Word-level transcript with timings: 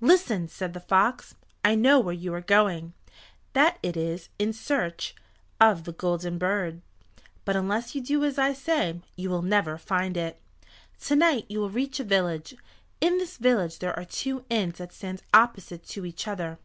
"Listen!" 0.00 0.48
said 0.48 0.72
the 0.72 0.80
fox. 0.80 1.34
"I 1.62 1.74
know 1.74 2.00
where 2.00 2.14
you 2.14 2.32
are 2.32 2.40
going, 2.40 2.94
that 3.52 3.78
it 3.82 3.94
is 3.94 4.30
in 4.38 4.54
search 4.54 5.14
of 5.60 5.84
the 5.84 5.92
Golden 5.92 6.38
Bird, 6.38 6.80
but 7.44 7.56
unless 7.56 7.94
you 7.94 8.00
do 8.00 8.24
as 8.24 8.38
I 8.38 8.54
say 8.54 9.02
you 9.16 9.28
will 9.28 9.42
never 9.42 9.76
find 9.76 10.16
it. 10.16 10.40
To 11.02 11.14
night 11.16 11.44
you 11.50 11.58
will 11.60 11.68
reach 11.68 12.00
a 12.00 12.04
village. 12.04 12.54
In 13.02 13.18
this 13.18 13.36
village 13.36 13.80
there 13.80 13.94
are 13.98 14.06
two 14.06 14.46
inns 14.48 14.78
that 14.78 14.94
stand 14.94 15.20
opposite 15.34 15.84
to 15.88 16.06
each 16.06 16.26
other. 16.26 16.58